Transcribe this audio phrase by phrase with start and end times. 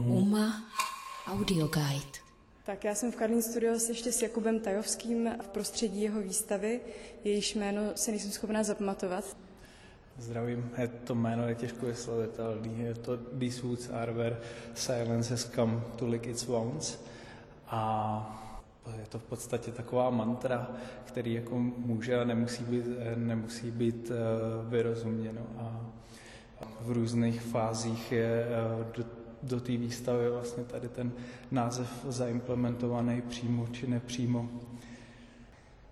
[0.00, 0.64] UMA
[1.26, 2.18] Audio Guide.
[2.64, 6.80] Tak já jsem v Karlín Studio ještě s Jakubem Tajovským v prostředí jeho výstavy.
[7.24, 9.36] Jejíž jméno si nejsem schopná zapamatovat.
[10.18, 12.80] Zdravím, je to jméno je těžko vyslovitelný.
[12.80, 14.36] Je to These woods are where
[14.74, 16.98] silence has come to lick its wounds.
[17.66, 18.40] A
[18.98, 20.70] je to v podstatě taková mantra,
[21.04, 22.84] který jako může a nemusí být,
[23.16, 24.14] nemusí být eh,
[24.68, 25.42] vyrozuměno.
[25.58, 25.80] A
[26.80, 28.92] v různých fázích je eh,
[29.44, 31.12] do, té výstavy vlastně tady ten
[31.50, 34.48] název zaimplementovaný přímo či nepřímo.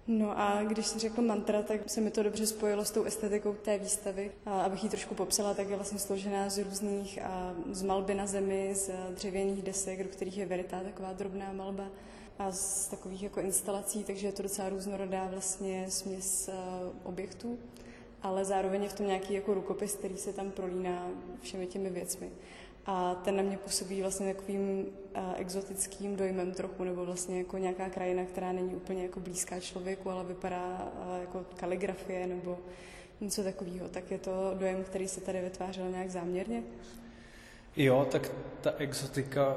[0.06, 3.52] No a když jsi řekl mantra, tak se mi to dobře spojilo s tou estetikou
[3.52, 4.30] té výstavy.
[4.46, 8.26] A abych ji trošku popsala, tak je vlastně složená z různých a z malby na
[8.26, 11.84] zemi, z dřevěných desek, do kterých je veritá taková drobná malba
[12.38, 16.50] a z takových jako instalací, takže je to docela různorodá vlastně směs
[17.04, 17.58] objektů,
[18.22, 21.08] ale zároveň je v tom nějaký jako rukopis, který se tam prolíná
[21.40, 22.30] všemi těmi věcmi.
[22.86, 24.86] A ten na mě působí vlastně takovým
[25.16, 30.10] uh, exotickým dojmem trochu, nebo vlastně jako nějaká krajina, která není úplně jako blízká člověku,
[30.10, 32.58] ale vypadá uh, jako kaligrafie nebo
[33.20, 33.88] něco takového.
[33.88, 36.62] Tak je to dojem, který se tady vytvářel nějak záměrně?
[37.76, 39.56] Jo, tak ta exotika,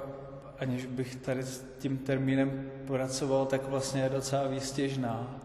[0.59, 5.41] aniž bych tady s tím termínem pracoval, tak vlastně je docela výstěžná.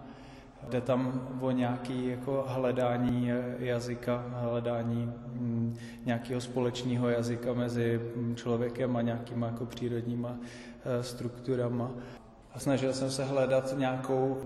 [0.69, 8.01] Jde tam o nějaké jako hledání jazyka, hledání mm, nějakého společného jazyka mezi
[8.35, 10.37] člověkem a nějakýma jako přírodníma
[10.85, 11.91] eh, strukturama.
[12.55, 14.39] A snažil jsem se hledat nějakou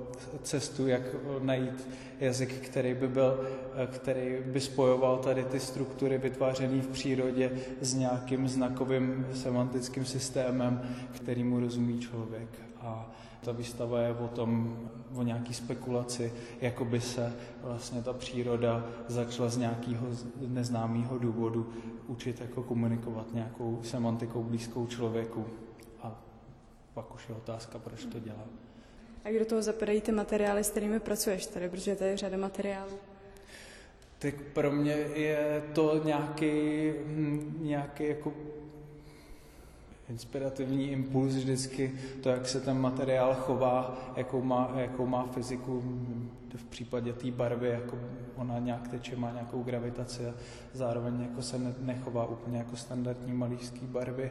[0.43, 1.03] cestu, jak
[1.43, 1.89] najít
[2.21, 3.41] jazyk, který by, byl,
[3.75, 10.81] eh, který by spojoval tady ty struktury vytvářené v přírodě s nějakým znakovým semantickým systémem,
[11.12, 12.49] který mu rozumí člověk.
[12.81, 13.11] A
[13.45, 14.78] ta výstava je o tom,
[15.14, 20.06] o nějaký spekulaci, jako by se vlastně ta příroda začala z nějakého
[20.48, 21.72] neznámého důvodu
[22.06, 25.47] učit jako komunikovat nějakou semantikou blízkou člověku.
[26.03, 26.22] A
[26.95, 28.45] pak už je otázka, proč to dělá.
[29.25, 32.99] A kdo toho zapadají ty materiály, s kterými pracuješ tady, protože tady je řada materiálů?
[34.19, 38.32] Tak pro mě je to nějaký, hm, nějaký jako
[40.09, 41.92] inspirativní impuls vždycky,
[42.22, 45.82] to, jak se ten materiál chová, jakou má, jakou má fyziku,
[46.56, 47.98] v případě té barvy, jako
[48.37, 50.34] ona nějak teče, má nějakou gravitaci a
[50.72, 54.31] zároveň jako se nechová úplně jako standardní malířský barvy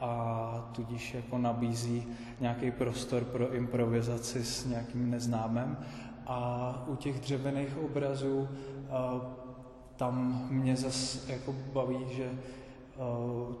[0.00, 2.06] a tudíž jako nabízí
[2.40, 5.76] nějaký prostor pro improvizaci s nějakým neznámem.
[6.26, 8.48] A u těch dřevěných obrazů
[9.96, 12.67] tam mě zase jako baví, že Eh,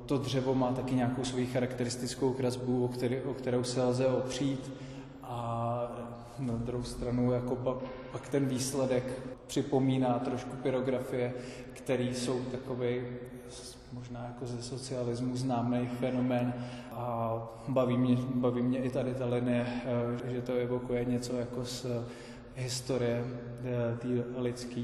[0.06, 4.72] to dřevo má taky nějakou svoji charakteristickou kresbu, o, který, o kterou se lze opřít.
[5.22, 5.82] A
[6.38, 7.76] na druhou stranu jako pak,
[8.12, 11.34] pak ten výsledek připomíná trošku pyrografie,
[11.72, 13.00] který jsou takový
[13.92, 16.54] možná jako ze socialismu známý fenomén.
[16.92, 17.38] A
[17.68, 19.66] baví mě, baví mě i tady ta linie,
[20.24, 21.86] eh, že to evokuje něco jako z
[22.56, 23.24] historie
[23.64, 24.08] eh, té
[24.40, 24.82] lidské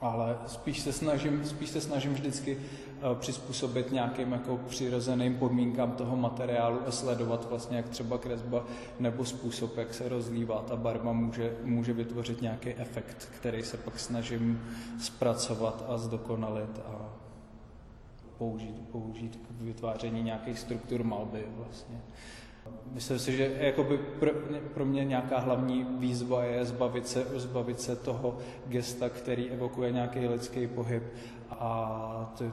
[0.00, 2.58] ale spíš se snažím, spíš se snažím vždycky
[3.02, 8.64] Eh, přizpůsobit nějakým jako přirozeným podmínkám toho materiálu a sledovat vlastně, jak třeba kresba
[9.00, 13.98] nebo způsob, jak se rozlívá ta barva, může, může vytvořit nějaký efekt, který se pak
[13.98, 14.62] snažím
[15.00, 17.12] zpracovat a zdokonalit a
[18.38, 22.00] použít, použít k vytváření nějakých struktur malby vlastně.
[22.92, 24.30] Myslím si, že jakoby pro,
[24.74, 30.18] pro mě nějaká hlavní výzva je zbavit se, zbavit se toho gesta, který evokuje nějaký
[30.28, 31.02] lidský pohyb
[31.50, 32.44] a to,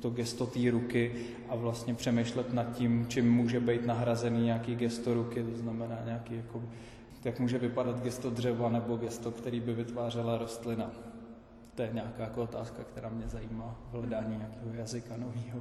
[0.00, 1.14] to gesto té ruky
[1.48, 6.36] a vlastně přemýšlet nad tím, čím může být nahrazený nějaký gesto ruky, to znamená nějaký,
[6.36, 6.62] jako,
[7.24, 10.90] jak může vypadat gesto dřeva nebo gesto, který by vytvářela rostlina.
[11.74, 15.60] To je nějaká jako otázka, která mě zajímá v hledání nějakého jazyka nového.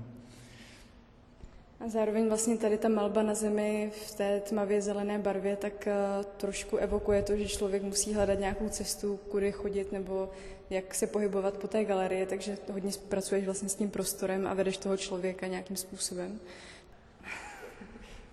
[1.86, 6.26] A zároveň vlastně tady ta malba na zemi v té tmavě zelené barvě tak uh,
[6.26, 10.30] trošku evokuje to, že člověk musí hledat nějakou cestu, kudy chodit nebo
[10.70, 14.78] jak se pohybovat po té galerii, takže hodně pracuješ vlastně s tím prostorem a vedeš
[14.78, 16.40] toho člověka nějakým způsobem.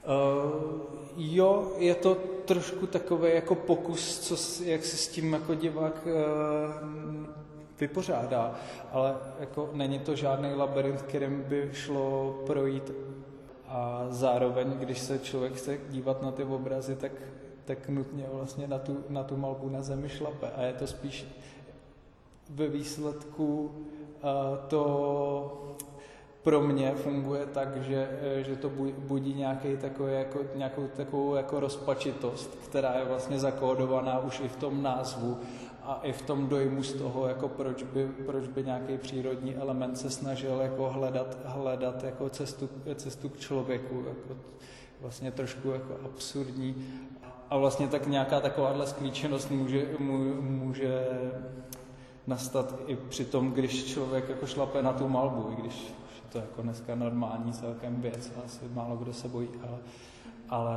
[0.07, 0.81] Uh,
[1.17, 2.15] jo, je to
[2.45, 7.27] trošku takový jako pokus, co, jak se s tím jako divák uh,
[7.81, 8.61] vypořádá,
[8.93, 12.93] ale jako není to žádný labirint, kterým by šlo projít
[13.69, 17.13] a zároveň, když se člověk chce dívat na ty obrazy, tak,
[17.65, 20.51] tak nutně vlastně na tu, na tu malbu na zemi šlape.
[20.51, 21.27] A je to spíš
[22.51, 23.71] ve výsledku
[24.69, 25.75] to
[26.43, 28.09] pro mě funguje tak, že,
[28.47, 34.41] že to budí nějaký takový, jako, nějakou takovou jako rozpačitost, která je vlastně zakódovaná už
[34.41, 35.39] i v tom názvu
[35.89, 39.99] a i v tom dojmu z toho, jako proč by, proč by nějaký přírodní element
[39.99, 44.41] se snažil jako hledat, hledat jako cestu, cestu k člověku, jako
[45.01, 46.75] vlastně trošku jako absurdní.
[47.51, 49.87] A vlastně tak nějaká takováhle sklíčenost může,
[50.41, 51.07] může
[52.27, 55.95] nastat i při tom, když člověk jako šlape na tu malbu, i když
[56.25, 59.79] je to jako dneska normální celkem věc, asi málo kdo se bojí, ale,
[60.49, 60.77] ale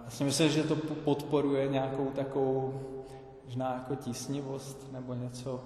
[0.00, 2.80] vlastně myslím, že to podporuje nějakou takovou
[3.44, 5.64] možná jako tísnivost nebo něco,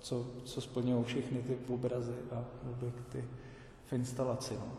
[0.00, 3.24] co, co splňují všechny ty obrazy a objekty
[3.86, 4.54] v instalaci.
[4.54, 4.72] No.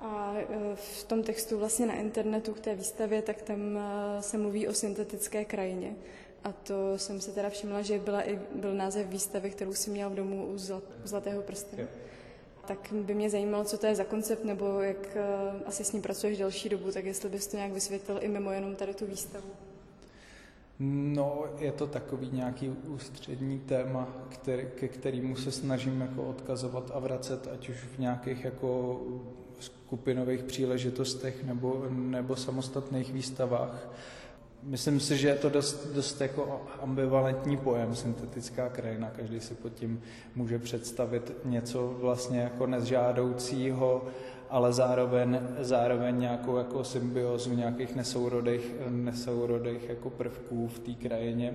[0.00, 4.38] A e, v tom textu vlastně na internetu k té výstavě, tak tam e, se
[4.38, 5.96] mluví o syntetické krajině.
[6.44, 10.10] A to jsem se teda všimla, že byla i, byl název výstavy, kterou si měl
[10.10, 10.58] v domu u
[11.04, 11.82] Zlatého prstenu.
[11.82, 11.90] Yeah.
[12.66, 15.24] Tak by mě zajímalo, co to je za koncept, nebo jak e,
[15.66, 18.76] asi s ním pracuješ delší dobu, tak jestli bys to nějak vysvětlil i mimo jenom
[18.76, 19.50] tady tu výstavu.
[20.78, 26.98] No, je to takový nějaký ústřední téma, který, ke kterému se snažím jako odkazovat a
[26.98, 29.00] vracet, ať už v nějakých jako
[29.60, 33.88] skupinových příležitostech nebo, nebo samostatných výstavách.
[34.62, 39.10] Myslím si, že je to dost, dost jako ambivalentní pojem, syntetická krajina.
[39.16, 40.02] Každý si pod tím
[40.34, 44.04] může představit něco vlastně jako nezžádoucího,
[44.50, 51.54] ale zároveň, zároveň nějakou jako symbiozu nějakých nesourodých, nesourodých jako prvků v té krajině,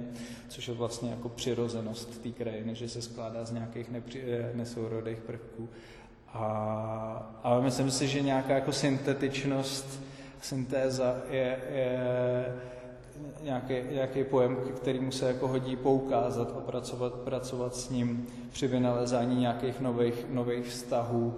[0.49, 4.23] což je vlastně jako přirozenost té krajiny, že se skládá z nějakých nepři,
[4.53, 5.69] nesourodých prvků.
[6.33, 9.99] A, ale myslím si, že nějaká jako syntetičnost,
[10.41, 11.99] syntéza je, je
[13.43, 19.39] nějaký, nějaký pojem, kterýmu se jako hodí poukázat a pracovat, pracovat s ním při vynalezání
[19.39, 21.37] nějakých nových, nových vztahů,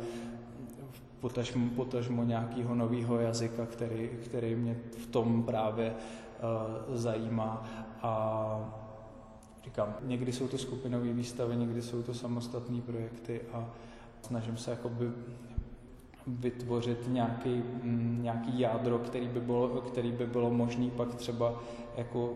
[1.23, 7.63] potažmo, potažmo nějakého nového jazyka, který, který mě v tom právě uh, zajímá.
[8.01, 8.11] A
[9.63, 13.65] říkám, někdy jsou to skupinové výstavy, někdy jsou to samostatné projekty a
[14.21, 15.11] snažím se jakoby
[16.27, 21.63] vytvořit nějaký, mm, nějaký jádro, který by bylo, který by bylo možné pak třeba
[21.97, 22.33] jako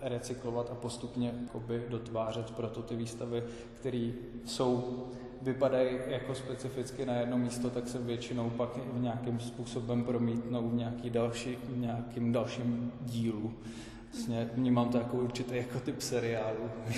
[0.00, 2.50] recyklovat a postupně jakoby dotvářet.
[2.50, 3.42] Proto ty výstavy,
[3.80, 4.10] které
[4.44, 5.06] jsou
[5.42, 10.74] vypadají jako specificky na jedno místo, tak se většinou pak v nějakým způsobem promítnou v
[10.74, 13.54] nějaký další, v nějakým dalším dílu.
[14.12, 16.70] Vlastně vnímám to jako určitý jako typ seriálu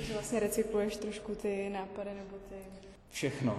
[0.00, 2.54] Že vlastně recykluješ trošku ty nápady nebo ty...
[3.10, 3.58] Všechno.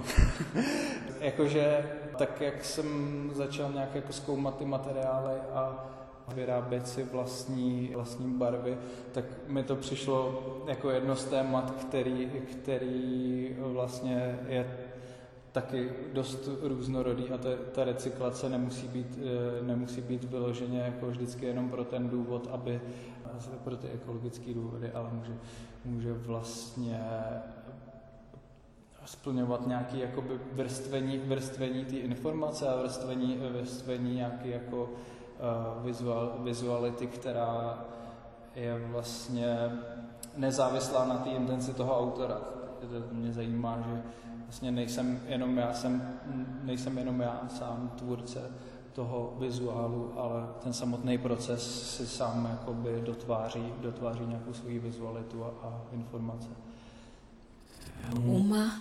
[1.19, 5.85] Jakože tak, jak jsem začal nějak jako zkoumat ty materiály a
[6.33, 8.77] vyrábět si vlastní, vlastní barvy,
[9.11, 14.77] tak mi to přišlo jako jedno z témat, který, který vlastně je
[15.51, 21.45] taky dost různorodý a ta, ta recyklace nemusí být, eh, nemusí být vyloženě jako vždycky
[21.45, 22.81] jenom pro ten důvod, aby
[23.63, 25.33] pro ty ekologické důvody, ale může,
[25.85, 27.03] může vlastně
[29.05, 35.18] splňovat nějaké jakoby vrstvení, vrstvení té informace a vrstvení, vrstvení nějaký jako Eh,
[35.81, 37.85] vizual, vizuality, která
[38.55, 39.71] je vlastně
[40.37, 42.41] nezávislá na té intenci toho autora.
[43.11, 44.03] Mě zajímá, že
[44.43, 46.19] vlastně nejsem jenom já, jsem,
[46.63, 48.51] nejsem jenom já sám tvůrce
[48.93, 55.47] toho vizuálu, ale ten samotný proces si sám jakoby dotváří, dotváří nějakou svoji vizualitu a,
[55.67, 56.49] a informace.
[58.23, 58.71] Uma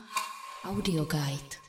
[0.64, 1.67] Audio Guide